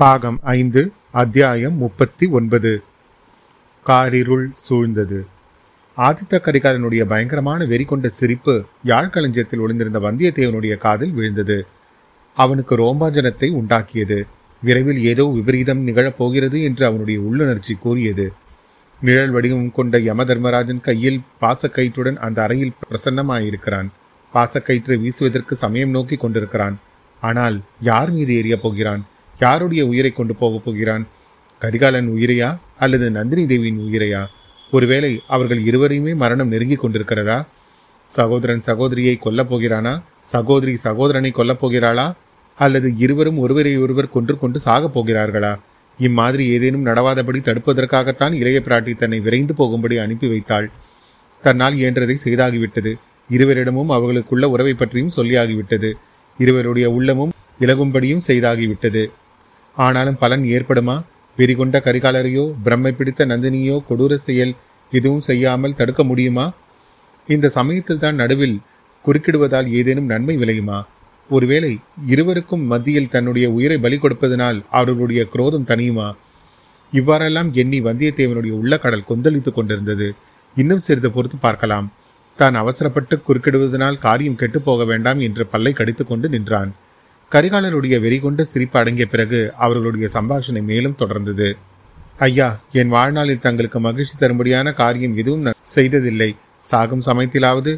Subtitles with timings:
[0.00, 2.82] பாகம் ஐந்து அத்தியாயம் முப்பத்தி ஒன்பது.
[3.86, 5.26] காரிருள் சூழ்ந்தது.
[5.96, 11.66] ஆதித்த கரிகாலனுடைய பயங்கரமான வெறி கொண்ட சிரிப்பு யாழ்களஞ்சியத்தில் ஒளிந்திருந்த வந்தியத்தேவனுடைய காதில் விழுந்தது.
[12.34, 14.22] அவனுக்கு ரோமாஞ்சனத்தை உண்டாக்கியது.
[14.62, 18.32] விரைவில் ஏதோ விபரீதம் நிகழப் போகிறது என்று அவனுடைய உள்ளுணர்ச்சி கூறியது.
[19.00, 23.88] நிழல் வடிவம் கொண்ட யம தர்மராஜன் கையில் பாசக்கயிற்றுடன் அந்த அறையில் பிரசன்னமாயிருக்கிறான்.
[24.34, 26.78] பாசக்கயிற்றை வீசுவதற்கு சமயம் நோக்கி கொண்டிருக்கிறான்.
[27.20, 29.06] ஆனால் யார் மீது எரியப் போகிறான்?
[29.40, 31.06] யாருடைய உயிரை கொண்டு போகப் போகிறான்?
[31.58, 34.26] கரிகாலன் உயிரையா அல்லது நந்தினி தேவியின் உயிரையா?
[34.70, 37.46] ஒருவேளை அவர்கள் இருவரையுமே மரணம் நெருங்கிக் கொண்டிருக்கிறதா?
[38.06, 40.02] சகோதரன் சகோதரியை கொல்லப் போகிறானா?
[40.22, 42.12] சகோதரி சகோதரனை கொல்லப் போகிறாளா?
[42.56, 45.58] அல்லது இருவரும் ஒருவரை ஒருவர் கொன்று கொண்டு சாகப் போகிறார்களா?
[45.98, 50.70] இம்மாதிரி ஏதேனும் நடவாதபடி தடுப்பதற்காகத்தான் இளைய பிராட்டி தன்னை விரைந்து போகும்படி அனுப்பி வைத்தாள்.
[51.42, 52.94] தன்னால் இயன்றதை செய்தாகிவிட்டது.
[53.30, 55.92] இருவரிடமும் அவர்களுக்குள்ள உறவை பற்றியும் சொல்லியாகிவிட்டது.
[56.38, 59.10] இருவருடைய உள்ளமும் இலகும்படியும் செய்தாகிவிட்டது.
[59.84, 60.96] ஆனாலும் பலன் ஏற்படுமா?
[61.38, 64.54] வெறிகொண்ட கரிகாலரையோ பிரம்மை பிடித்த நந்தினியோ கொடூர செயல்
[64.92, 66.46] எதுவும் செய்யாமல் தடுக்க முடியுமா?
[67.28, 68.56] இந்த சமயத்தில் தான் நடுவில்
[69.04, 70.78] குறுக்கிடுவதால் ஏதேனும் நன்மை விளையுமா?
[71.30, 71.72] ஒருவேளை
[72.06, 76.08] இருவருக்கும் மத்தியில் தன்னுடைய உயிரை பலி கொடுப்பதனால் அவர்களுடைய குரோதம் தனியுமா
[76.92, 80.08] இவ்வாறெல்லாம் எண்ணி வந்தியத்தேவனுடைய உள்ள கடல் கொந்தளித்துக் கொண்டிருந்தது.
[80.56, 81.86] இன்னும் சிறிது பொறுத்து பார்க்கலாம்.
[82.38, 86.70] தான் அவசரப்பட்டு குறுக்கிடுவதனால் காரியம் கெட்டுப் போக வேண்டாம் என்று பல்லை கடித்துக்கொண்டு நின்றான்.
[87.32, 91.48] கரிகாலருடைய வெறிகொண்ட சிரிப்பு அடங்கிய பிறகு அவர்களுடைய சம்பாஷணை மேலும் தொடர்ந்தது.
[92.18, 96.30] ஐயா என் வாழ்நாளில் தங்களுக்கு மகிழ்ச்சி தரும்படியான காரியம் எதுவும் நான் செய்ததில்லை.
[96.60, 97.72] சாகும் சமயத்திலாவது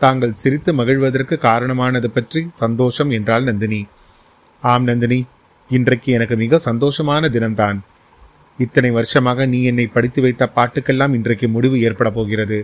[0.00, 3.80] தாங்கள் சிரித்து மகிழ்வதற்கு காரணமானது பற்றி சந்தோஷம் என்றாள் நந்தினி.
[4.62, 5.20] ஆம் நந்தினி
[5.70, 7.78] இன்றைக்கு எனக்கு மிக சந்தோஷமான தினம்தான்.
[8.58, 12.60] இத்தனை வருஷமாக நீ என்னை படித்து வைத்த பாட்டுக்கெல்லாம் இன்றைக்கு முடிவு ஏற்பட போகிறது.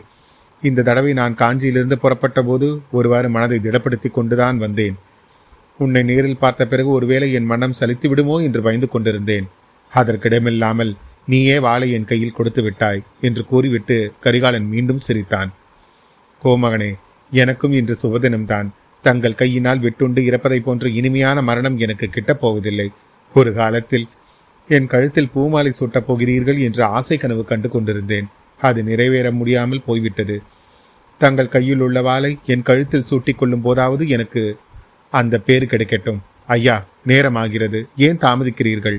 [0.63, 4.99] இந்த தடவை நான் காஞ்சியிலிருந்து புறப்பட்ட போது ஒருவாறு மனதை திடப்படுத்தி கொண்டுதான் வந்தேன்.
[5.85, 9.47] உன்னை நேரில் பார்த்த பிறகு ஒருவேளை என் மனம் சலித்து விடுமோ என்று பயந்து கொண்டிருந்தேன்.
[9.93, 10.93] அதற்கிடமில்லாமல்
[11.27, 15.51] நீயே வாளை என் கையில் கொடுத்து விட்டாய் என்று கூறிவிட்டு கரிகாலன் மீண்டும் சிரித்தான்.
[16.43, 16.93] கோமகனே
[17.33, 18.69] எனக்கும் இன்று சுபதினம்தான்.
[19.05, 22.89] தங்கள் கையினால் விட்டுண்டு இறப்பதை போன்ற இனிமையான மரணம் எனக்கு கிட்டப் போவதில்லை.
[23.35, 24.07] ஒரு காலத்தில்
[24.69, 28.29] என் கழுத்தில் பூமாலை சூட்டப் போகிறீர்கள் என்று ஆசை கனவு கண்டு கொண்டிருந்தேன்.
[28.61, 30.37] அது நிறைவேற முடியாமல் போய்விட்டது.
[31.21, 34.43] தங்கள் கையில் உள்ள வாளை என் கழுத்தில் சூட்டிக் கொள்ளும் போதாவது எனக்கு
[35.21, 36.21] அந்த பேர் கிடைக்கட்டும்.
[36.47, 37.81] ஐயா நேரமாகிறது.
[38.07, 38.99] ஏன் தாமதிக்கிறீர்கள்?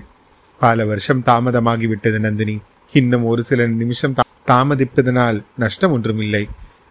[0.61, 2.55] பல வருஷம் தாமதமாகிவிட்டது நந்தினி.
[2.93, 4.15] இன்னும் ஒரு சில நிமிஷம்
[4.47, 6.43] தாமதிப்பதனால் நஷ்டம் ஒன்றுமில்லை.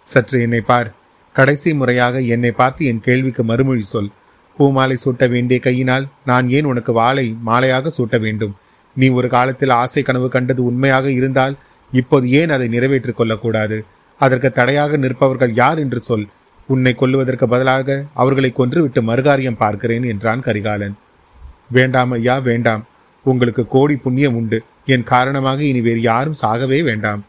[0.06, 0.88] சற்று என்னை பார்.
[1.36, 4.10] கடைசி முறையாக என்னை பார்த்து என் கேள்விக்கு மறுமொழி சொல்.
[4.56, 8.54] பூமாலை சூட்ட வேண்டிய கையினால் நான் ஏன் உனக்கு வாளை மாலையாக சூட்ட வேண்டும்?
[8.96, 11.54] நீ ஒரு காலத்தில் ஆசை கனவு கண்டது உண்மையாக இருந்தால்
[11.92, 13.78] இப்போது ஏன் அதை நிறைவேற்றிக் கொள்ளக்கூடாது?
[14.20, 16.26] அதற்கு தடையாக நிற்பவர்கள் யார் என்று சொல்.
[16.72, 20.94] உன்னை கொல்லுவதற்கு பதிலாக அவர்களை கொன்றுவிட்டு மறுகாரியம் பார்க்கிறேன் என்றான் கரிகாலன்.
[21.76, 22.82] வேண்டாம் ஐயா வேண்டாம்.
[23.26, 24.58] உங்களுக்கு கோடி புண்ணியம் உண்டு.
[24.94, 27.20] என் காரணமாக இனி வேறு யாரும் சாகவே வேண்டாம்.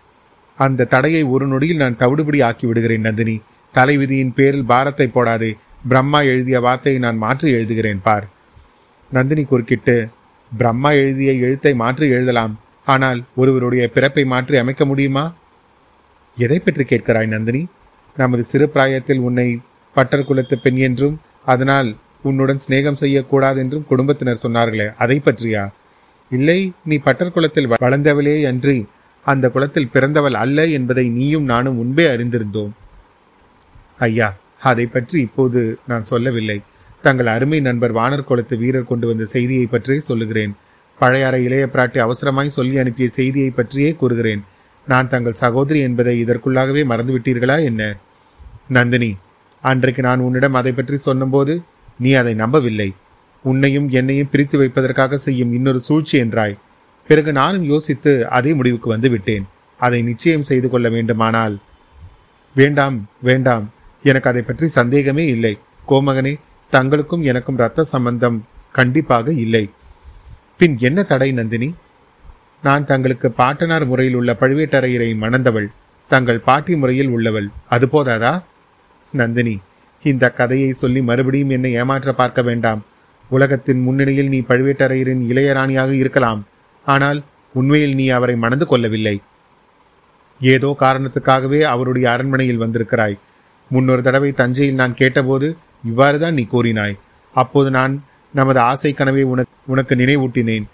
[0.57, 3.35] அந்த தடையை ஒரு நொடியில் நான் தவிடுபடி ஆக்கி விடுகிறேன் நந்தினி.
[3.75, 5.51] தலைவிதியின் பேரில் பாரத்தை போடாதே.
[5.89, 8.25] பிரம்மா எழுதிய வார்த்தையை நான் மாற்றி எழுதுகிறேன் பார்.
[9.11, 9.95] நந்தினி குறுக்கிட்டு
[10.51, 12.53] பிரம்மா எழுதிய எழுத்தை மாற்றி எழுதலாம்.
[12.87, 15.25] ஆனால் ஒருவருடைய பிறப்பை மாற்றி அமைக்க முடியுமா?
[16.37, 17.61] எதை பற்றி கேட்கிறாய் நந்தினி?
[18.17, 19.47] நமது சிறு பிராயத்தில் உன்னை
[19.95, 21.15] பட்டர் குலத்து பெண் என்றும்
[21.45, 21.89] அதனால்
[22.21, 25.63] உன்னுடன் சிநேகம் செய்யக்கூடாது என்றும் குடும்பத்தினர் சொன்னார்களே அதை பற்றியா?
[26.31, 28.77] இல்லை நீ பட்டர் குலத்தில் வளர்ந்தவளே அன்றி
[29.25, 32.71] அந்த குலத்தில் பிறந்தவள் அல்ல என்பதை நீயும் நானும் முன்பே அறிந்திருந்தோம்.
[33.97, 36.57] ஐயா அதை பற்றி இப்போது நான் சொல்லவில்லை.
[37.03, 40.53] தங்கள் அருமை நண்பர் வானர் குலத்து வீரர் கொண்டு வந்த செய்தியை பற்றியே சொல்லுகிறேன்.
[40.99, 44.43] பழையாற இளைய பிராட்டி அவசரமாய் சொல்லி அனுப்பிய செய்தியை பற்றியே கூறுகிறேன்.
[44.87, 47.81] நான் தங்கள் சகோதரி என்பதை இதற்குள்ளாகவே மறந்துவிட்டீர்களா என்ன?
[48.69, 49.15] நந்தினி
[49.61, 51.61] அன்றைக்கு நான் உன்னிடம் அதை பற்றி சொன்னபோது
[51.99, 52.93] நீ அதை நம்பவில்லை.
[53.43, 56.57] உன்னையும் என்னையும் பிரித்து வைப்பதற்காக செய்யும் இன்னொரு சூழ்ச்சி என்றாய்.
[57.07, 59.45] பிறகு நானும் யோசித்து அதே முடிவுக்கு வந்து விட்டேன்.
[59.77, 61.59] அதை நிச்சயம் செய்து கொள்ள வேண்டுமானால்.
[62.53, 63.71] வேண்டாம் வேண்டாம்.
[64.03, 65.59] எனக்கு அதை பற்றி சந்தேகமே இல்லை.
[65.87, 66.39] கோமகனே
[66.71, 69.69] தங்களுக்கும் எனக்கும் ரத்த சம்பந்தம் கண்டிப்பாக இல்லை.
[70.57, 71.75] பின் என்ன தடை நந்தினி?
[72.63, 75.67] நான் தங்களுக்கு பாட்டனார் முறையில் உள்ள பழுவேட்டரையரை மணந்தவள்.
[76.07, 77.49] தங்கள் பாட்டி முறையில் உள்ளவள்.
[77.67, 78.41] அது போதாதா?
[79.21, 79.55] நந்தினி
[80.03, 82.81] இந்த கதையை சொல்லி மறுபடியும் என்னை ஏமாற்ற பார்க்க வேண்டாம்.
[83.29, 86.41] உலகத்தின் முன்னணியில் நீ பழுவேட்டரையரின் இளையராணியாக இருக்கலாம்.
[86.87, 87.19] ஆனால்
[87.55, 89.15] உண்மையில் நீ அவரை மணந்து கொள்ளவில்லை.
[90.41, 93.17] ஏதோ காரணத்துக்காகவே அவருடைய அரண்மனையில் வந்திருக்கிறாய்.
[93.71, 95.47] முன்னொரு தடவை தஞ்சையில் நான் கேட்டபோது
[95.89, 96.95] இவ்வாறுதான் நீ கூறினாய்.
[97.35, 97.93] அப்போது நான்
[98.33, 100.65] நமது ஆசை கனவை உனக்கு உனக்கு நினைவூட்டினேன்.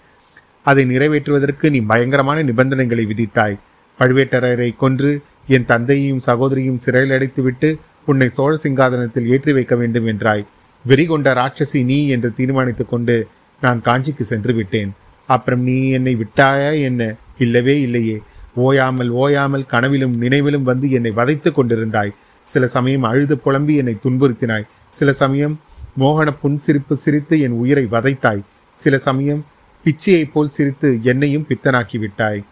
[0.62, 3.56] அதை நிறைவேற்றுவதற்கு நீ பயங்கரமான நிபந்தனைகளை விதித்தாய்.
[3.98, 5.12] பழுவேட்டரையரை கொன்று
[5.46, 7.70] என் தந்தையையும் சகோதரியும் சிறையில் அடைத்துவிட்டு
[8.06, 10.46] உன்னை சோழ சிங்காதனத்தில் ஏற்றி வைக்க வேண்டும் என்றாய்.
[10.88, 13.28] வெறிகொண்ட ராட்சசி நீ என்று தீர்மானித்துக் கொண்டு
[13.60, 14.92] நான் காஞ்சிக்கு சென்று விட்டேன்.
[15.26, 17.14] அப்புறம் நீ என்னை விட்டாயா என்ன?
[17.38, 18.22] இல்லவே இல்லையே.
[18.54, 22.14] ஓயாமல் ஓயாமல் கனவிலும் நினைவிலும் வந்து என்னை வதைத்து கொண்டிருந்தாய்.
[22.42, 24.66] சில சமயம் அழுது புலம்பி என்னை துன்புறுத்தினாய்.
[24.88, 25.60] சில சமயம்
[25.98, 28.42] மோகன புன்சிரிப்பு சிரித்து என் உயிரை வதைத்தாய்.
[28.72, 29.46] சில சமயம்
[29.84, 32.44] பிச்சையைப் போல் சிரித்து என்னையும் பித்தனாக்கி விட்டாய்.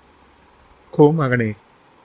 [0.99, 1.53] கோமகனே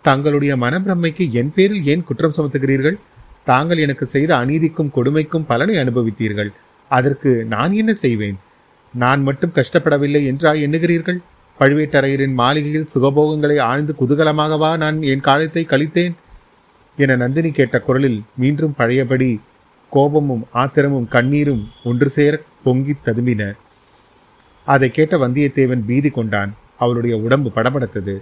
[0.01, 2.95] தங்களுடைய மனப்பிரமைக்கு என் பேரில் ஏன் குற்றம் சுமத்துகிறீர்கள்?
[3.45, 6.49] தாங்கள் எனக்கு செய்த அநீதிக்கும் கொடுமைக்கும் பலனை அனுபவித்தீர்கள்.
[6.89, 8.37] அதற்கு நான் என்ன செய்வேன்?
[8.93, 11.17] நான் மட்டும் கஷ்டப்படவில்லை என்றா எண்ணுகிறீர்கள்?
[11.59, 16.13] பழுவேட்டரையரின் மாளிகையில் சுகபோகங்களை ஆழ்ந்து குதூகலமாகவா நான் என் காலத்தை கழித்தேன்?
[16.97, 19.41] என நந்தினி கேட்ட குரலில் மீண்டும் பழையபடி
[19.89, 23.53] கோபமும் ஆத்திரமும் கண்ணீரும் ஒன்று சேர பொங்கி ததும்பின.
[24.65, 26.55] அதை கேட்ட வந்தியத்தேவன் பீதி கொண்டான்.
[26.77, 28.17] அவளுடைய உடம்பு படபடத்தது.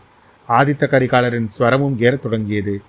[0.50, 2.82] ஆதித்த கரிகாலரின் ஸ்வரமும் ஏறத் தொடங்கியது.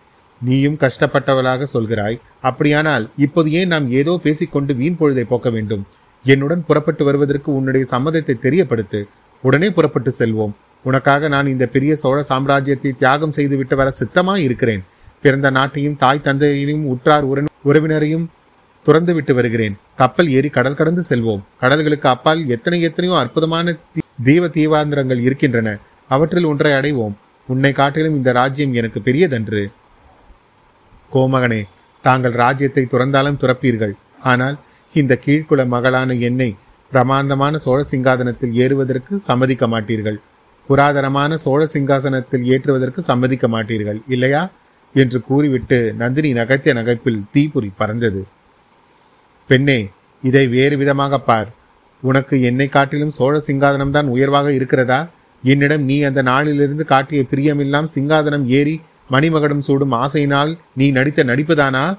[0.47, 2.17] நீயும் கஷ்டப்பட்டவளாக சொல்கிறாய்.
[2.49, 5.85] அப்படியானால் இப்போது ஏன் நாம் ஏதோ பேசிக்கொண்டு வீண் பொழுதை போக்க வேண்டும்?
[6.25, 9.01] என்னுடன் புறப்பட்டு வருவதற்கு உன்னுடைய சம்மதத்தை தெரியப்படுத்து.
[9.45, 10.55] உடனே புறப்பட்டு செல்வோம்.
[10.85, 14.83] உனக்காக நான் இந்த பெரிய சோழ சாம்ராஜ்யத்தை தியாகம் செய்துவிட்டு வர சித்தமாய் இருக்கிறேன்.
[15.25, 17.27] பிறந்த நாட்டையும் தாய் தந்தையையும் உற்றார்
[17.71, 18.25] உறவினரையும்
[18.87, 19.75] துறந்து விட்டு வருகிறேன்.
[20.01, 21.43] கப்பல் ஏறி கடல் கடந்து செல்வோம்.
[21.63, 23.75] கடல்களுக்கு அப்பால் எத்தனை எத்தனையோ அற்புதமான
[24.29, 25.69] தீவ தீவாந்திரங்கள் இருக்கின்றன.
[26.15, 27.15] அவற்றில் ஒன்றை அடைவோம்.
[27.49, 29.63] உன்னை காட்டிலும் இந்த ராஜ்யம் எனக்கு பெரியதன்று.
[31.15, 31.63] கோமகனே
[32.05, 33.95] தாங்கள் ராஜ்யத்தை துறந்தாலும் துறப்பீர்கள்.
[34.31, 34.57] ஆனால்
[34.95, 36.51] இந்த கீழ்குல மகளான என்னை
[36.93, 40.19] பிரமாண்டமான சோழ சிங்காதனத்தில் ஏறுவதற்கு சம்மதிக்க மாட்டீர்கள்.
[40.69, 44.43] புராதனமான சோழ சிங்காசனத்தில் ஏற்றுவதற்கு சம்மதிக்க மாட்டீர்கள் இல்லையா?
[44.95, 48.23] என்று கூறிவிட்டு நந்தினி நகைத்த நகைப்பில் தீபுரி பறந்தது.
[49.51, 49.79] பெண்ணே
[50.23, 51.49] இதை வேறு விதமாக பார்.
[52.03, 55.01] உனக்கு என்னை காட்டிலும் சோழ சிங்காதனம் தான் உயர்வாக இருக்கிறதா?
[55.45, 58.75] என்னிடம் நீ அந்த நாளிலிருந்து காட்டிய பிரியமெல்லாம் சிங்காதனம் ஏறி
[59.13, 61.99] மணிமகடம் சூடும் ஆசையினால் நீ நடித்த நடிப்புதானா?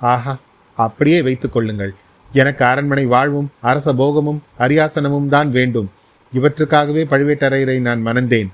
[0.00, 0.34] ஆஹா
[0.78, 1.94] அப்படியே வைத்துக் கொள்ளுங்கள்.
[2.32, 5.90] எனக்கு அரண்மனை வாழ்வும் அரச போகமும் அரியாசனமும் தான் வேண்டும்.
[6.32, 8.50] இவற்றுக்காகவே பழுவேட்டரையரை நான் மணந்தேன்.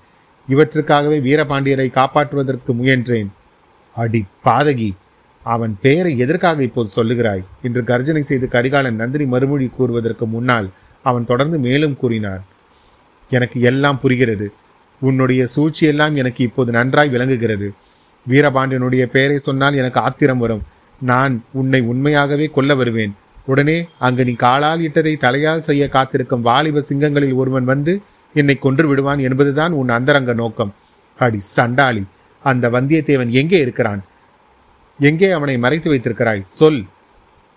[0.48, 3.28] இவற்றுக்காகவே வீரபாண்டியரை காப்பாற்றுவதற்கு முயன்றேன்.
[3.94, 4.90] அடி பாதகி
[5.42, 7.44] அவன் பெயரை எதற்காக இப்போது சொல்லுகிறாய்?
[7.62, 10.68] என்று கர்ஜனை செய்து கரிகாலன் நந்தினி மறுமொழி கூறுவதற்கு முன்னால்
[11.02, 12.42] அவன் தொடர்ந்து மேலும் கூறினான்.
[13.30, 14.52] எனக்கு எல்லாம் புரிகிறது.
[15.00, 17.72] உன்னுடைய சூழ்ச்சியெல்லாம் எனக்கு இப்போது நன்றாய் விளங்குகிறது.
[18.28, 20.62] வீரபாண்டியனுடைய பெயரை சொன்னால் எனக்கு ஆத்திரம் வரும்.
[21.00, 23.14] நான் உன்னை உண்மையாகவே கொல்ல வருவேன்.
[23.46, 28.00] உடனே அங்கு நீ காலால் இட்டதை தலையால் செய்ய காத்திருக்கும் வாலிப சிங்கங்களில் ஒருவன் வந்து
[28.34, 30.74] என்னை கொன்று விடுவான் என்பதுதான் உன் அந்தரங்க நோக்கம்.
[31.18, 32.04] அடி சண்டாளி
[32.42, 34.04] அந்த வந்தியத்தேவன் எங்கே இருக்கிறான்?
[35.00, 36.44] எங்கே அவனை மறைத்து வைத்திருக்கிறாய்?
[36.46, 36.84] சொல்.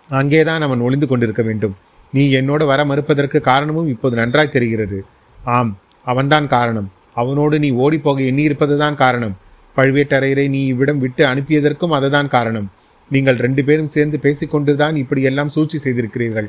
[0.08, 1.76] அங்கேதான் அவன் ஒளிந்து கொண்டிருக்க வேண்டும்.
[2.12, 5.04] நீ என்னோடு வர மறுப்பதற்கு காரணமும் இப்போது நன்றாய் தெரிகிறது.
[5.44, 6.90] ஆம் அவன்தான் காரணம்.
[7.14, 9.34] அவனோடு நீ ஓடிப்போக எண்ணியிருப்பதுதான் காரணம்.
[9.76, 12.68] பழுவேட்டரையரை நீ இவ்விடம் விட்டு அனுப்பியதற்கும் அதுதான் காரணம்.
[13.10, 16.48] நீங்கள் ரெண்டு பேரும் சேர்ந்து பேசிக்கொண்டுதான் இப்படியெல்லாம் சூழ்ச்சி செய்திருக்கிறீர்கள்.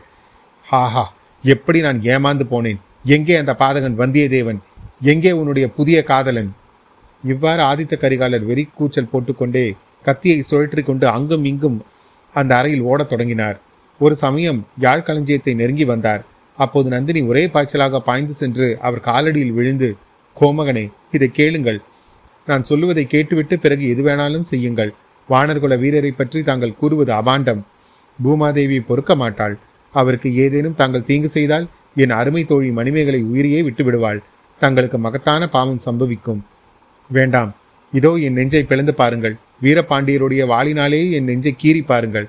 [0.72, 1.06] ஹாஹா
[1.44, 2.80] எப்படி நான் ஏமாந்து போனேன்.
[3.06, 4.60] எங்கே அந்த பாதகன் வந்தியத்தேவன்?
[5.02, 6.52] எங்கே உன்னுடைய புதிய காதலன்?
[7.24, 9.66] இவ்வாறு ஆதித்த கரிகாலர் வெறி கூச்சல் போட்டுக்கொண்டே
[10.04, 11.78] கத்தியை சுழற்றி கொண்டு அங்கும் இங்கும்
[12.36, 13.58] அந்த அறையில் ஓடத் தொடங்கினார்.
[14.00, 16.24] ஒரு சமயம் யாழ் களஞ்சியத்தை நெருங்கி வந்தார்.
[16.58, 19.90] அப்போது நந்தினி ஒரே பாய்ச்சலாக பாய்ந்து சென்று அவர் காலடியில் விழுந்து
[20.40, 20.86] கோமகனே
[21.16, 21.80] இதை கேளுங்கள்.
[22.48, 24.92] நான் சொல்லுவதை கேட்டுவிட்டு பிறகு எது வேணாலும் செய்யுங்கள்.
[25.30, 27.62] வானர்குல வீரரை பற்றி தாங்கள் கூறுவது அபாண்டம்.
[28.20, 29.56] பூமாதேவி பொறுக்க மாட்டாள்.
[29.94, 31.66] அவருக்கு ஏதேனும் தாங்கள் தீங்கு செய்தால்
[32.04, 34.24] என் அருமை தோழி மணிமேகலை உயிரியே விட்டு விடுவாள்
[34.62, 36.42] தங்களுக்கு மகத்தான பாவம் சம்பவிக்கும்.
[37.10, 37.52] வேண்டாம்.
[37.94, 39.36] இதோ என் நெஞ்சை பிளந்து பாருங்கள்.
[39.66, 42.28] வீரபாண்டியருடைய வாளினாலே என் நெஞ்சை கீறி பாருங்கள்.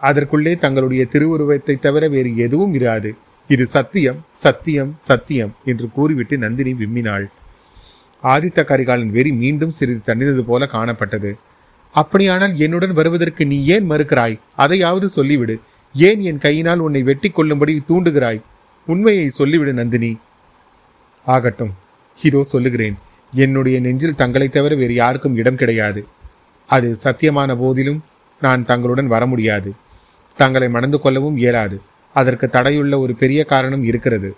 [0.00, 3.10] அதற்குள்ளே தங்களுடைய திருவுருவத்தை தவிர வேறு எதுவும் இராது.
[3.50, 7.26] இது சத்தியம் சத்தியம் சத்தியம் என்று கூறிவிட்டு நந்தினி விம்மினாள்.
[8.22, 11.32] ஆதித்த கரிகாலன் வெறி மீண்டும் சிறிது தணிந்தது போல காணப்பட்டது.
[11.92, 14.40] அப்படியானால் என்னுடன் வருவதற்கு நீ ஏன் மறுக்கிறாய்?
[14.56, 15.56] அதையாவது சொல்லிவிடு.
[15.94, 18.42] ஏன் என் கையினால் உன்னை வெட்டி கொள்ளும்படி தூண்டுகிறாய்?
[18.86, 20.18] உண்மையை சொல்லிவிடு நந்தினி.
[21.26, 21.72] ஆகட்டும்
[22.22, 22.96] இதோ சொல்லுகிறேன்.
[23.32, 26.06] என்னுடைய நெஞ்சில் தங்களை தவிர வேறு யாருக்கும் இடம் கிடையாது.
[26.66, 28.04] அது சத்தியமான போதிலும்
[28.40, 29.74] நான் தங்களுடன் வர முடியாது.
[30.36, 31.82] தங்களை மணந்து கொள்ளவும் இயலாது.
[32.14, 34.36] அதற்கு தடையுள்ள ஒரு பெரிய காரணம் இருக்கிறது.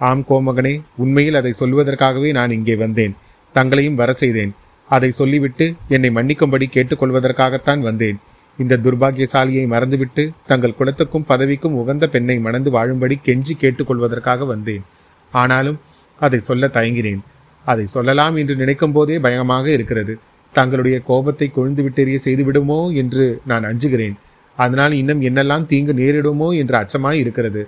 [0.00, 3.14] ஆம் கோமகனே உண்மையில் அதை சொல்வதற்காகவே நான் இங்கே வந்தேன்.
[3.54, 4.52] தங்களையும் வர செய்தேன்
[4.90, 8.18] அதை சொல்லிவிட்டு என்னை மன்னிக்கும்படி கேட்டுக்கொள்வதற்காகத்தான் வந்தேன்.
[8.58, 14.84] இந்த துர்பாகியசாலியை மறந்துவிட்டு தங்கள் குலத்துக்கும் பதவிக்கும் உகந்த பெண்ணை மணந்து வாழும்படி கெஞ்சி கேட்டுக்கொள்வதற்காக வந்தேன்.
[15.32, 15.78] ஆனாலும்
[16.20, 17.20] அதை சொல்ல தயங்கினேன்.
[17.64, 20.14] அதை சொல்லலாம் என்று நினைக்கும் போதே பயமாக இருக்கிறது.
[20.54, 24.16] தங்களுடைய கோபத்தை கொழுந்து விட்டெறிய செய்துவிடுமோ என்று நான் அஞ்சுகிறேன்.
[24.58, 27.62] அதனால் இன்னும் என்னெல்லாம் தீங்கு நேரிடுமோ என்று அச்சமாய் இருக்கிறது.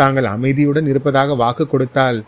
[0.00, 2.18] தாங்கள் அமைதியுடன் இருப்பதாக வாக்கு கொடுத்தால்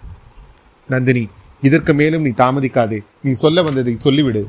[0.88, 1.24] நந்தினி
[1.66, 2.98] இதற்கு மேலும் நீ தாமதிக்காதே.
[3.24, 4.42] நீ சொல்ல வந்ததை சொல்லிவிடு.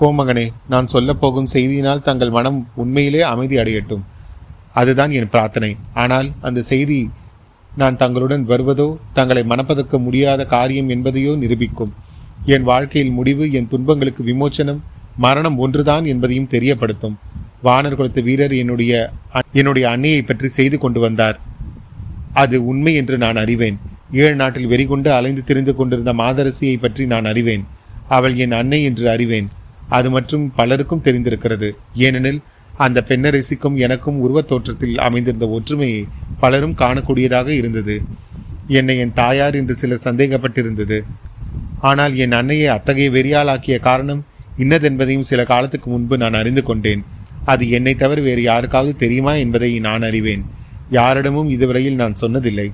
[0.00, 4.04] கோமகனே நான் சொல்லப்போகும் செய்தியினால் தங்கள் மனம் உண்மையிலே அமைதி அடையட்டும்.
[4.80, 5.72] அதுதான் என் பிரார்த்தனை.
[6.02, 6.98] ஆனால் அந்த செய்தி
[7.80, 11.92] நான் தங்களுடன் வருவதோ தங்களை மணப்பதற்கு முடியாத காரியம் என்பதையோ நிரூபிக்கும்.
[12.54, 14.80] என் வாழ்க்கையில் முடிவு என் துன்பங்களுக்கு விமோச்சனம்
[15.24, 17.16] மரணம் ஒன்றுதான் என்பதையும் தெரியப்படுத்தும்.
[17.66, 18.92] வானர் குலத்து வீரர் என்னுடைய
[19.60, 21.36] என்னுடைய அன்னையை பற்றி செய்து கொண்டு வந்தார்.
[22.34, 23.78] அது உண்மை என்று நான் அறிவேன்.
[24.12, 27.66] ஏழு நாட்டில் வெறிகொண்டு அலைந்து திரிந்து கொண்டிருந்த மாதரசியை பற்றி நான் அறிவேன்.
[28.08, 29.48] அவள் என் அன்னை என்று அறிவேன்.
[29.88, 31.70] அது மற்றும் பலருக்கும் தெரிந்திருக்கிறது.
[31.94, 32.40] ஏனெனில்
[32.76, 36.06] அந்த பெண்ணரசிக்கும் எனக்கும் உருவத் தோற்றத்தில் அமைந்திருந்த ஒற்றுமையை
[36.40, 38.02] பலரும் காணக்கூடியதாக இருந்தது.
[38.68, 41.00] என்னை என் தாயார் என்று சிலர் சந்தேகப்பட்டிருந்தது.
[41.80, 44.24] ஆனால் என் அன்னையை அத்தகைய வெறியாளாக்கிய காரணம்
[44.58, 47.04] இன்னதென்பதையும் சில காலத்துக்கு முன்பு நான் அறிந்து கொண்டேன்.
[47.44, 50.44] அது என்னை தவிர வேறு யாருக்காவது தெரியுமா என்பதை நான் அறிவேன்.
[50.98, 52.68] யாரிடமும் இதுவரையில் நான் சொன்னதில்லை.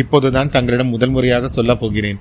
[0.00, 2.18] இப்போதுதான் தங்களிடம் முதல் முறையாக சொல்லப் போகிறேன்.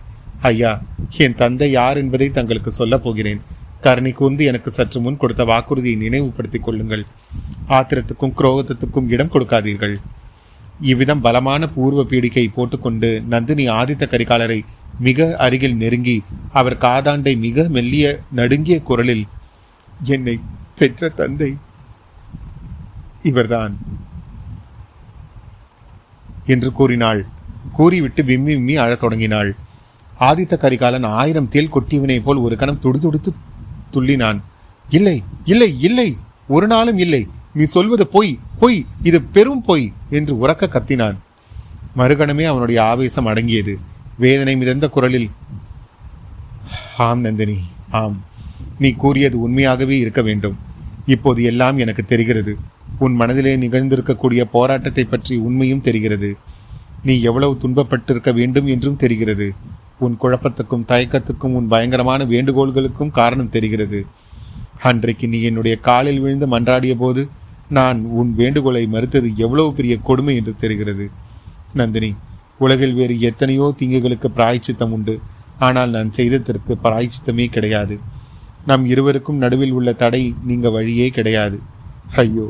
[0.49, 0.71] ஐயா
[1.17, 3.41] என் தந்தை யார் என்பதை தங்களுக்கு சொல்லப் போகிறேன்.
[3.85, 7.03] கருணை கூர்ந்து எனக்கு சற்று முன் கொடுத்த வாக்குறுதியை நினைவுபடுத்திக் கொள்ளுங்கள்.
[7.69, 9.95] ஆத்திரத்துக்கும் குரோகத்துக்கும் இடம் கொடுக்காதீர்கள்.
[10.91, 14.59] இவ்விதம் பலமான பூர்வ பீடிக்கை போட்டுக்கொண்டு நந்தினி ஆதித்த கரிகாலரை
[14.99, 16.17] மிக அருகில் நெருங்கி
[16.59, 19.25] அவர் காதாண்டை மிக மெல்லிய நடுங்கிய குரலில்
[20.03, 20.35] என்னை
[20.77, 21.51] பெற்ற தந்தை
[23.23, 23.75] இவர்தான்.
[26.45, 27.25] என்று கூறினாள்.
[27.71, 29.55] கூறிவிட்டு விம்மி விம்மி அழத் தொடங்கினாள்.
[30.19, 33.33] ஆதித்த கரிகாலன் ஆயிரம் தேல் கொட்டியவனை போல் ஒரு கணம் துடிதுடித்து
[33.91, 34.41] துள்ளினான்.
[34.89, 37.27] இல்லை இல்லை இல்லை ஒரு நாளும் இல்லை.
[37.53, 41.17] நீ சொல்வது பொய் பொய் இது பெரும் பொய் என்று உறக்க கத்தினான்.
[41.97, 43.79] மறுகணமே அவனுடைய ஆவேசம் அடங்கியது.
[44.17, 45.29] வேதனை மிதந்த குரலில்
[46.97, 47.57] ஆம் நந்தினி
[47.89, 48.23] ஆம்.
[48.79, 50.57] நீ கூறியது உண்மையாகவே இருக்க வேண்டும்.
[51.05, 52.57] இப்போது எல்லாம் எனக்கு தெரிகிறது.
[53.03, 56.29] உன் மனதிலே நிகழ்ந்திருக்கக்கூடிய போராட்டத்தை பற்றி உண்மையும் தெரிகிறது.
[57.03, 59.47] நீ எவ்வளவு துன்பப்பட்டிருக்க வேண்டும் என்றும் தெரிகிறது.
[59.99, 63.99] உன் குழப்பத்துக்கும் தயக்கத்துக்கும் உன் பயங்கரமான வேண்டுகோள்களுக்கும் காரணம் தெரிகிறது.
[64.81, 67.21] அன்றைக்கு நீ என்னுடைய காலில் விழுந்து மன்றாடிய போது
[67.69, 71.05] நான் உன் வேண்டுகோளை மறுத்தது எவ்வளவு பெரிய கொடுமை என்று தெரிகிறது.
[71.73, 72.09] நந்தினி
[72.59, 75.15] உலகில் வேறு எத்தனையோ தீங்குகளுக்கு பிராய்ச்சித்தம் உண்டு.
[75.59, 77.95] ஆனால் நான் செய்ததற்கு பிராய்ச்சித்தமே கிடையாது.
[78.67, 81.57] நம் இருவருக்கும் நடுவில் உள்ள தடை நீங்க வழியே கிடையாது.
[82.15, 82.47] ஐயோ!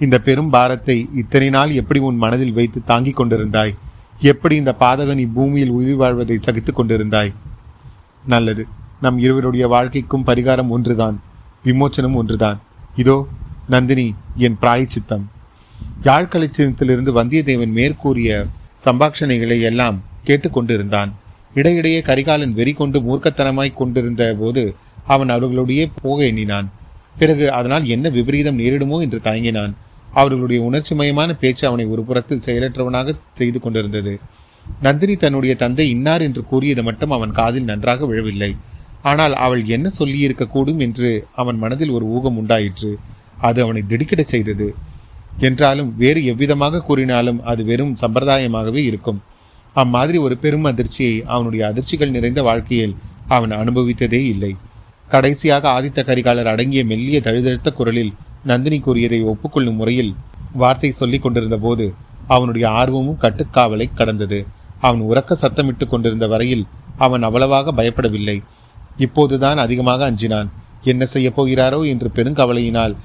[0.00, 3.72] இந்த பெரும் பாரத்தை இத்தனை நாள் எப்படி உன் மனதில் வைத்து தாங்கிக் கொண்டிருந்தாய்?
[4.32, 7.32] எப்படி இந்த பாதகனி பூமியில் உயிர் வாழ்வதை சகித்துக் கொண்டிருந்தாய்?
[8.26, 8.66] நல்லது.
[9.00, 11.16] நம் இருவருடைய வாழ்க்கைக்கும் பரிகாரம் ஒன்றுதான்.
[11.64, 12.58] விமோச்சனம் ஒன்றுதான்.
[12.96, 13.16] இதோ
[13.68, 15.24] நந்தினி என் பிராயச்சித்தம்.
[16.04, 18.46] யாழ்கலைச்சினத்திலிருந்து வந்தியத்தேவன் மேற்கூறிய
[18.84, 21.10] சம்பாஷணைகளை எல்லாம் கேட்டுக்கொண்டிருந்தான்
[21.54, 24.62] இடையிடையே கரிகாலன் வெறி கொண்டு மூர்க்கத்தனமாய் கொண்டிருந்த போது
[25.06, 26.66] அவன் அவர்களுடைய போக எண்ணினான்.
[27.18, 29.72] பிறகு அதனால் என்ன விபரீதம் நேரிடுமோ என்று தயங்கினான்.
[30.20, 34.14] அவர்களுடைய உணர்ச்சிமயமான பேச்சு அவனை ஒரு புறத்தில் செயலற்றவனாக செய்து கொண்டிருந்தது.
[34.80, 38.50] நந்தினி தன்னுடைய தந்தை இன்னார் என்று கூறியது மட்டும் அவன் காதில் நன்றாக விழவில்லை.
[39.02, 42.92] ஆனால் அவள் என்ன சொல்லியிருக்கக்கூடும் என்று அவன் மனதில் ஒரு ஊகம் உண்டாயிற்று.
[43.40, 44.68] அது அவனை திடுக்கிடச் செய்தது.
[45.38, 49.20] என்றாலும் வேறு எவ்விதமாக கூறினாலும் அது வெறும் சம்பிரதாயமாகவே இருக்கும்.
[49.76, 52.94] அம்மாதிரி ஒரு பெரும் அதிர்ச்சியை அவனுடைய அதிர்ச்சிகள் நிறைந்த வாழ்க்கையில்
[53.28, 54.52] அவன் அனுபவித்ததே இல்லை.
[55.08, 58.12] கடைசியாக ஆதித்த கரிகாலர் அடங்கிய மெல்லிய தழுதழுத்த குரலில்
[58.44, 60.14] நந்தினி கூறியதை ஒப்புக்கொள்ளும் முறையில்
[60.52, 61.94] வார்த்தை சொல்லிக் கொண்டிருந்த போது
[62.26, 64.46] அவனுடைய ஆர்வமும் கட்டுக்காவலை கடந்தது.
[64.80, 66.66] அவன் உறக்க சத்தமிட்டு கொண்டிருந்த வரையில்
[66.96, 68.42] அவன் அவ்வளவாக பயப்படவில்லை.
[68.96, 70.48] இப்போதுதான் அதிகமாக அஞ்சினான்.
[70.82, 71.88] என்ன செய்ய போகிறாரோ?
[71.88, 72.96] என்று பெருங்கவலையினால்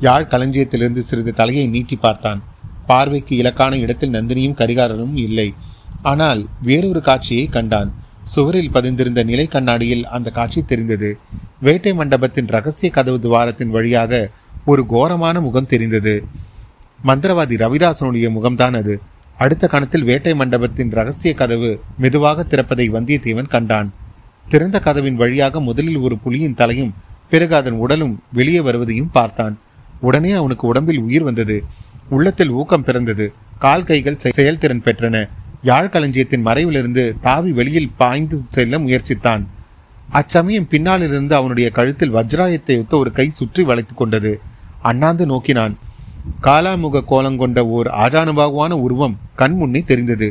[0.00, 2.42] யாழ் களஞ்சியத்திலிருந்து சிறிது தலையை நீட்டி பார்த்தான்.
[2.86, 5.54] பார்வைக்கு இலக்கான இடத்தில் நந்தினியும் கரிகாரனும் இல்லை.
[6.02, 7.92] ஆனால் வேறொரு காட்சியை கண்டான்.
[8.22, 11.18] சுவரில் பதிந்திருந்த நிலை கண்ணாடியில் அந்த காட்சி தெரிந்தது.
[11.60, 14.30] வேட்டை மண்டபத்தின் ரகசிய கதவு துவாரத்தின் வழியாக
[14.64, 16.24] ஒரு கோரமான முகம் தெரிந்தது.
[17.04, 19.00] மந்திரவாதி ரவிதாசனுடைய முகம்தான் அது.
[19.38, 23.92] அடுத்த கணத்தில் வேட்டை மண்டபத்தின் ரகசிய கதவு மெதுவாக திறப்பதை வந்தியத்தேவன் கண்டான்.
[24.48, 26.94] திறந்த கதவின் வழியாக முதலில் ஒரு புலியின் தலையும்
[27.30, 29.58] பிறகு அதன் உடலும் வெளியே வருவதையும் பார்த்தான்.
[30.00, 31.64] உடனே அவனுக்கு உடம்பில் உயிர் வந்தது.
[32.08, 33.32] உள்ளத்தில் ஊக்கம் பிறந்தது.
[33.58, 35.28] கால் கைகள் செயல்திறன் பெற்றன.
[35.64, 39.44] யாழ்களஞ்சியத்தின் மறைவிலிருந்து தாவி வெளியில் பாய்ந்து செல்ல முயற்சித்தான்.
[40.10, 44.40] அச்சமயம் பின்னாலிருந்து அவனுடைய கழுத்தில் வஜ்ராயத்தை ஒத்த ஒரு கை சுற்றி வளைத்துக் கொண்டது.
[44.82, 45.74] அண்ணாந்து நோக்கினான்.
[46.42, 50.28] காலாமுக கோலங்கொண்ட ஓர் ஆஜானுபாகுவான உருவம் கண் முன்னே தெரிந்தது.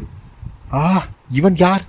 [0.74, 1.84] ஆ இவன் யார்?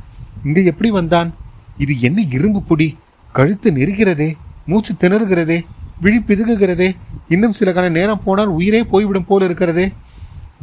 [0.45, 1.35] இங்கே எப்படி வந்தான்?
[1.79, 2.89] இது என்ன இரும்பு புடி?
[3.33, 4.33] கழுத்து நெருகிறதே
[4.67, 5.59] மூச்சு திணறுகிறதே
[6.01, 6.89] விழி பிதுகுகிறதே
[7.29, 9.87] இன்னும் சில கண நேரம் போனால் உயிரே போய்விடும் போல் இருக்கிறதே?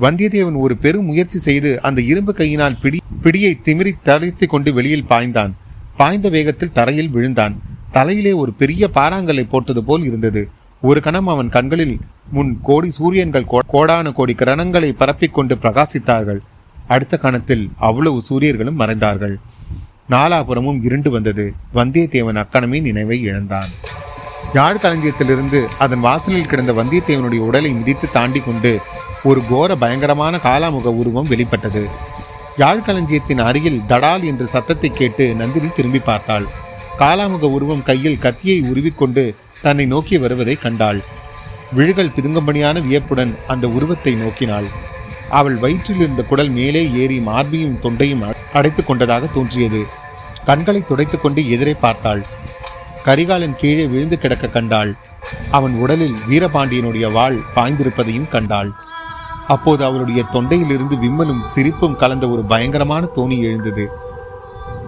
[0.01, 5.51] வந்தியத்தேவன் ஒரு பெரும் முயற்சி செய்து அந்த இரும்பு கையினால் பிடி பிடியை திமிரி தளித்து கொண்டு வெளியில் பாய்ந்தான்.
[5.97, 7.55] பாய்ந்த வேகத்தில் தரையில் விழுந்தான்.
[7.91, 10.49] தலையிலே ஒரு பெரிய பாறாங்கல்லை போட்டது போல் இருந்தது.
[10.81, 11.99] ஒரு கணம் அவன் கண்களில்
[12.31, 16.39] முன் கோடி சூரியன்கள் கோடான கோடி கிரணங்களை பரப்பிக்கொண்டு பிரகாசித்தார்கள்.
[16.87, 19.35] அடுத்த கணத்தில் அவ்வளவு சூரியர்களும் மறைந்தார்கள்.
[20.09, 21.53] நாலாபுரமும் இருண்டு வந்தது.
[21.73, 23.67] வந்தியத்தேவன் அக்கணமே நினைவை இழந்தான்.
[24.53, 28.79] யாழ் களஞ்சியத்திலிருந்து அதன் வாசலில் கிடந்த வந்தியத்தேவனுடைய உடலை மிதித்து தாண்டி கொண்டு
[29.23, 31.83] ஒரு கோர பயங்கரமான காலாமுக உருவம் வெளிப்பட்டது.
[32.57, 36.47] யாழ்களஞ்சியத்தின் அருகில் தடால் என்று சத்தத்தை கேட்டு நந்தினி திரும்பி பார்த்தாள்.
[36.99, 40.99] காலாமுக உருவம் கையில் கத்தியை உருவிக்கொண்டு தன்னை நோக்கி வருவதை கண்டாள்.
[41.71, 44.67] விழுகள் பிதுங்கும்படியான வியப்புடன் அந்த உருவத்தை நோக்கினாள்.
[45.29, 49.85] அவள் வயிற்றில் இருந்த குடல் மேலே ஏறி மார்பையும் தொண்டையும் அடைத்துக் கொண்டதாக தோன்றியது.
[50.45, 52.25] கண்களை துடைத்துக்கொண்டு எதிரே பார்த்தாள்.
[53.03, 54.95] கரிகாலன் கீழே விழுந்து கிடக்க கண்டாள்.
[55.51, 58.71] அவன் உடலில் வீரபாண்டியனுடைய வாள் பாய்ந்திருப்பதையும் கண்டாள்.
[59.47, 63.89] அப்போது அவளுடைய தொண்டையிலிருந்து விம்மலும் சிரிப்பும் கலந்த ஒரு பயங்கரமான தோணி எழுந்தது.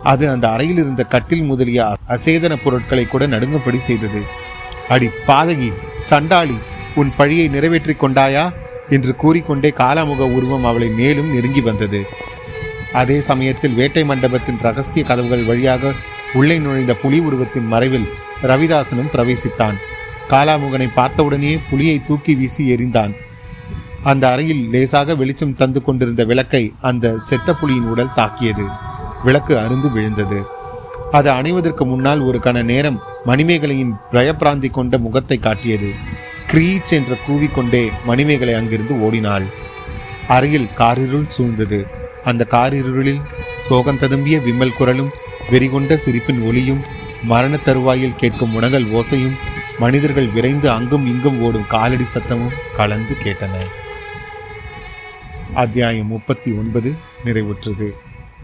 [0.03, 4.49] அது அந்த அறையில் இருந்த கட்டில் முதலிய அசேதன பொருட்களை கூட நடுங்கும்படி செய்தது.
[4.91, 6.57] அடி பாதகி சண்டாளி
[6.95, 8.53] உன் பழியை நிறைவேற்றிக் கொண்டாயா?
[8.89, 12.07] என்று கூறிக்கொண்டே காலாமுக உருவம் அவளை மேலும் நெருங்கி வந்தது.
[12.93, 15.91] அதே சமயத்தில் வேட்டை மண்டபத்தின் ரகசிய கதவுகள் வழியாக
[16.33, 18.07] உள்ளே நுழைந்த புலி உருவத்தின் மறைவில்
[18.41, 19.77] ரவிதாசனும் பிரவேசித்தான்.
[20.29, 23.13] காலாமுகனை பார்த்தவுடனே புலியை தூக்கி வீசி எறிந்தான்.
[24.03, 28.65] அந்த அறையில் லேசாக வெளிச்சம் தந்து கொண்டிருந்த விளக்கை அந்த செத்த புலியின் உடல் தாக்கியது.
[29.23, 30.59] விளக்கு அருந்து விழுந்தது.
[31.11, 35.89] அது அணிவதற்கு முன்னால் ஒரு கண நேரம் மணிமேகலையின் பிரயப்பிராந்தி கொண்ட முகத்தை காட்டியது.
[36.51, 39.45] கிரீச் என்று கூவிக்கொண்டே மணிமேகலை அங்கிருந்து ஓடினாள்.
[40.27, 41.79] அறையில் காரிருள் சூழ்ந்தது.
[42.23, 43.21] அந்த காரிருளில்
[43.57, 45.11] சோகம் ததும்பிய விம்மல் குரலும்
[45.49, 46.81] வெறிகொண்ட சிரிப்பின் ஒளியும்
[47.23, 49.37] மரண தருவாயில் கேட்கும் உணகல் ஓசையும்
[49.79, 53.55] மனிதர்கள் விரைந்து அங்கும் இங்கும் ஓடும் காலடி சத்தமும் கலந்து கேட்டன.
[55.53, 56.93] அத்தியாயம் முப்பத்தி ஒன்பது
[57.25, 57.89] நிறைவுற்றது.